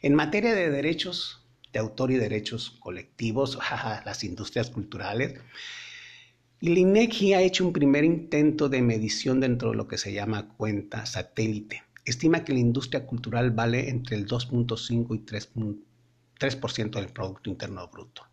En 0.02 0.14
materia 0.14 0.54
de 0.54 0.70
derechos 0.70 1.42
de 1.72 1.78
autor 1.78 2.10
y 2.10 2.16
derechos 2.16 2.76
colectivos, 2.78 3.58
las 4.04 4.22
industrias 4.22 4.68
culturales, 4.68 5.40
el 6.60 6.76
INEGI 6.76 7.32
ha 7.32 7.40
hecho 7.40 7.66
un 7.66 7.72
primer 7.72 8.04
intento 8.04 8.68
de 8.68 8.82
medición 8.82 9.40
dentro 9.40 9.70
de 9.70 9.76
lo 9.76 9.88
que 9.88 9.96
se 9.96 10.12
llama 10.12 10.48
cuenta 10.56 11.06
satélite. 11.06 11.82
Estima 12.04 12.44
que 12.44 12.52
la 12.52 12.58
industria 12.58 13.06
cultural 13.06 13.52
vale 13.52 13.88
entre 13.88 14.16
el 14.16 14.26
2.5 14.26 15.16
y 15.16 15.20
3%, 16.38 17.00
del 17.00 17.08
Producto 17.08 17.48
Interno 17.48 17.88
Bruto. 17.88 18.26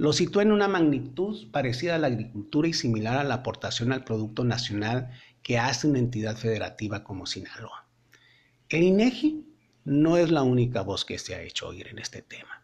Lo 0.00 0.14
sitúa 0.14 0.44
en 0.44 0.52
una 0.52 0.66
magnitud 0.66 1.50
parecida 1.50 1.96
a 1.96 1.98
la 1.98 2.06
agricultura 2.06 2.66
y 2.66 2.72
similar 2.72 3.18
a 3.18 3.22
la 3.22 3.34
aportación 3.34 3.92
al 3.92 4.02
Producto 4.02 4.44
Nacional 4.44 5.10
que 5.42 5.58
hace 5.58 5.86
una 5.86 5.98
entidad 5.98 6.38
federativa 6.38 7.04
como 7.04 7.26
Sinaloa. 7.26 7.86
El 8.70 8.84
INEGI 8.84 9.44
no 9.84 10.16
es 10.16 10.30
la 10.30 10.42
única 10.42 10.80
voz 10.80 11.04
que 11.04 11.18
se 11.18 11.34
ha 11.34 11.42
hecho 11.42 11.68
oír 11.68 11.88
en 11.88 11.98
este 11.98 12.22
tema. 12.22 12.62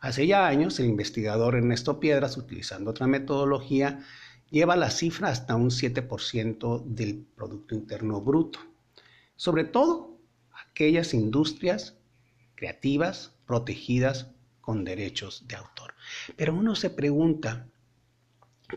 Hace 0.00 0.26
ya 0.26 0.46
años, 0.46 0.80
el 0.80 0.86
investigador 0.86 1.54
Ernesto 1.54 2.00
Piedras, 2.00 2.38
utilizando 2.38 2.92
otra 2.92 3.06
metodología, 3.06 4.00
lleva 4.50 4.74
la 4.74 4.88
cifra 4.88 5.28
hasta 5.28 5.56
un 5.56 5.68
7% 5.68 6.82
del 6.86 7.26
Producto 7.36 7.74
Interno 7.74 8.22
Bruto. 8.22 8.60
Sobre 9.36 9.64
todo 9.64 10.18
aquellas 10.70 11.12
industrias 11.12 11.98
creativas 12.54 13.34
protegidas 13.44 14.30
con 14.64 14.82
derechos 14.84 15.44
de 15.46 15.56
autor. 15.56 15.94
Pero 16.36 16.54
uno 16.54 16.74
se 16.74 16.88
pregunta, 16.88 17.66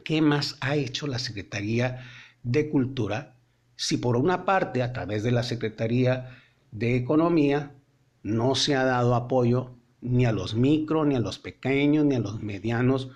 ¿qué 0.04 0.22
más 0.22 0.58
ha 0.60 0.76
hecho 0.76 1.08
la 1.08 1.18
Secretaría 1.18 2.06
de 2.44 2.70
Cultura 2.70 3.36
si 3.78 3.98
por 3.98 4.18
una 4.18 4.44
parte 4.44 4.84
a 4.84 4.92
través 4.92 5.24
de 5.24 5.32
la 5.32 5.44
Secretaría 5.44 6.42
de 6.72 6.96
Economía 6.98 7.76
no 8.24 8.56
se 8.56 8.76
ha 8.76 8.84
dado 8.84 9.16
apoyo 9.16 9.76
ni 10.02 10.26
a 10.26 10.32
los 10.32 10.56
micro, 10.56 11.06
ni 11.06 11.16
a 11.16 11.20
los 11.20 11.40
pequeños, 11.40 12.04
ni 12.06 12.16
a 12.16 12.20
los 12.20 12.42
medianos 12.42 13.10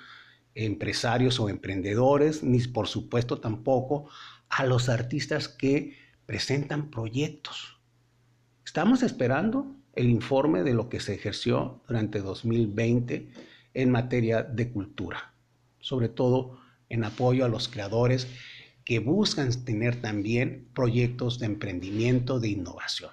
empresarios 0.55 1.39
o 1.39 1.49
emprendedores, 1.49 2.43
ni 2.43 2.60
por 2.60 2.88
supuesto 2.88 3.39
tampoco 3.39 4.07
a 4.49 4.65
los 4.65 4.88
artistas 4.88 5.47
que 5.47 5.97
presentan 6.25 6.89
proyectos. 6.89 7.79
Estamos 8.63 9.03
esperando 9.03 9.75
el 9.93 10.10
informe 10.10 10.63
de 10.63 10.73
lo 10.73 10.89
que 10.89 10.99
se 10.99 11.13
ejerció 11.13 11.82
durante 11.88 12.19
2020 12.19 13.30
en 13.73 13.89
materia 13.89 14.43
de 14.43 14.69
cultura, 14.69 15.34
sobre 15.80 16.10
todo 16.10 16.60
en 16.89 17.04
apoyo 17.04 17.45
a 17.45 17.49
los 17.49 17.67
creadores 17.67 18.27
que 18.84 18.99
buscan 18.99 19.49
tener 19.63 20.01
también 20.01 20.67
proyectos 20.73 21.39
de 21.39 21.45
emprendimiento, 21.45 22.39
de 22.39 22.49
innovación. 22.49 23.12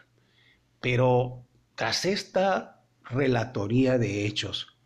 Pero 0.81 1.45
tras 1.75 2.05
esta 2.05 2.83
relatoría 3.05 3.99
de 3.99 4.27
hechos, 4.27 4.79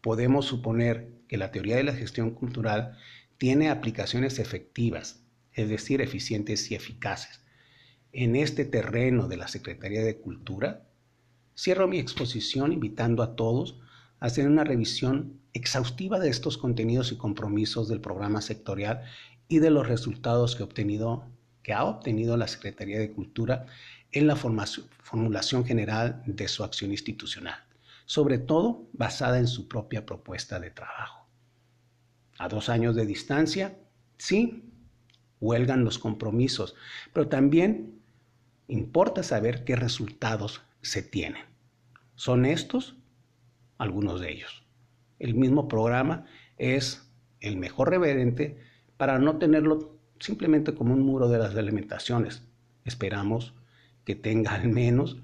podemos 0.00 0.46
suponer 0.46 1.12
que 1.28 1.36
la 1.36 1.50
teoría 1.50 1.76
de 1.76 1.84
la 1.84 1.92
gestión 1.92 2.30
cultural 2.32 2.96
tiene 3.38 3.70
aplicaciones 3.70 4.38
efectivas, 4.38 5.22
es 5.52 5.68
decir, 5.68 6.00
eficientes 6.00 6.70
y 6.70 6.74
eficaces. 6.74 7.40
En 8.12 8.34
este 8.34 8.64
terreno 8.64 9.28
de 9.28 9.36
la 9.36 9.48
Secretaría 9.48 10.02
de 10.02 10.16
Cultura, 10.16 10.89
cierro 11.60 11.86
mi 11.86 11.98
exposición 11.98 12.72
invitando 12.72 13.22
a 13.22 13.36
todos 13.36 13.78
a 14.18 14.26
hacer 14.26 14.46
una 14.46 14.64
revisión 14.64 15.40
exhaustiva 15.52 16.18
de 16.18 16.30
estos 16.30 16.56
contenidos 16.56 17.12
y 17.12 17.16
compromisos 17.16 17.86
del 17.86 18.00
programa 18.00 18.40
sectorial 18.40 19.02
y 19.46 19.58
de 19.58 19.68
los 19.68 19.86
resultados 19.86 20.56
que, 20.56 20.62
ha 21.74 21.84
obtenido 21.84 22.36
la 22.38 22.48
Secretaría 22.48 22.98
de 22.98 23.12
Cultura 23.12 23.66
en 24.10 24.26
la 24.26 24.36
formulación 24.36 25.66
general 25.66 26.22
de 26.24 26.48
su 26.48 26.64
acción 26.64 26.92
institucional 26.92 27.56
sobre 28.06 28.38
todo 28.38 28.88
basada 28.92 29.38
en 29.38 29.46
su 29.46 29.68
propia 29.68 30.04
propuesta 30.04 30.58
de 30.58 30.72
trabajo. 30.72 31.28
A 32.38 32.48
dos 32.48 32.68
años 32.68 32.96
de 32.96 33.06
distancia, 33.06 33.78
sí, 34.18 34.64
huelgan 35.40 35.84
los 35.84 36.00
compromisos, 36.00 36.74
pero 37.12 37.28
también 37.28 38.00
importa 38.66 39.22
saber 39.22 39.62
qué 39.62 39.76
resultados 39.76 40.60
se 40.82 41.04
tienen. 41.04 41.49
¿Son 42.20 42.44
estos? 42.44 42.96
Algunos 43.78 44.20
de 44.20 44.30
ellos. 44.30 44.62
El 45.18 45.34
mismo 45.34 45.68
programa 45.68 46.26
es 46.58 47.10
el 47.40 47.56
mejor 47.56 47.88
reverente 47.88 48.58
para 48.98 49.18
no 49.18 49.38
tenerlo 49.38 49.96
simplemente 50.18 50.74
como 50.74 50.92
un 50.92 51.00
muro 51.00 51.30
de 51.30 51.38
las 51.38 51.54
delimitaciones. 51.54 52.42
Esperamos 52.84 53.54
que 54.04 54.16
tenga 54.16 54.52
al 54.52 54.68
menos 54.68 55.16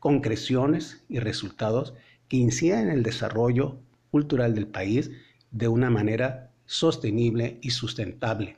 concreciones 0.00 1.04
y 1.08 1.20
resultados 1.20 1.94
que 2.26 2.38
incida 2.38 2.80
en 2.80 2.90
el 2.90 3.04
desarrollo 3.04 3.78
cultural 4.10 4.52
del 4.52 4.66
país 4.66 5.12
de 5.52 5.68
una 5.68 5.88
manera 5.88 6.50
sostenible 6.66 7.60
y 7.62 7.70
sustentable, 7.70 8.56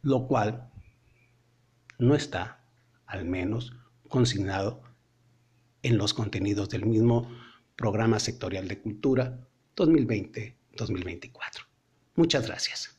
lo 0.00 0.28
cual 0.28 0.70
no 1.98 2.14
está, 2.14 2.60
al 3.04 3.24
menos, 3.24 3.72
consignado 4.08 4.85
en 5.86 5.98
los 5.98 6.14
contenidos 6.14 6.68
del 6.68 6.84
mismo 6.84 7.30
Programa 7.76 8.18
Sectorial 8.18 8.66
de 8.66 8.80
Cultura 8.80 9.46
2020-2024. 9.76 11.30
Muchas 12.16 12.46
gracias. 12.46 12.95